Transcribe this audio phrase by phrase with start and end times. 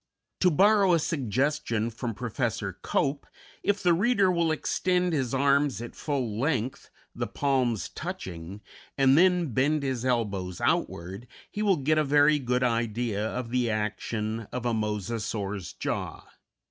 [0.39, 3.27] To borrow a suggestion from Professor Cope,
[3.61, 8.61] if the reader will extend his arms at full length, the palms touching,
[8.97, 13.69] and then bend his elbows outward he will get a very good idea of the
[13.69, 16.25] action of a Mosasaur's jaw.